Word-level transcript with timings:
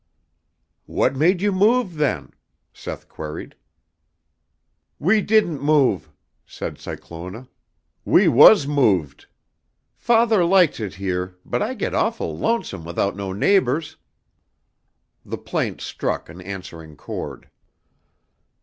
"What 0.87 1.15
made 1.15 1.43
you 1.43 1.51
move, 1.51 1.97
then?" 1.97 2.33
Seth 2.73 3.07
queried. 3.07 3.53
"We 4.97 5.21
didn't 5.21 5.61
move," 5.61 6.09
said 6.47 6.79
Cyclona. 6.79 7.47
"We 8.03 8.27
was 8.27 8.65
moved. 8.65 9.27
Father 9.95 10.43
likes 10.43 10.79
it 10.79 10.95
here, 10.95 11.35
but 11.45 11.61
I 11.61 11.75
get 11.75 11.93
awful 11.93 12.35
lonesome 12.35 12.83
without 12.83 13.15
no 13.15 13.31
neighbors." 13.31 13.97
The 15.23 15.37
plaint 15.37 15.81
struck 15.81 16.29
an 16.29 16.41
answering 16.41 16.95
chord. 16.95 17.51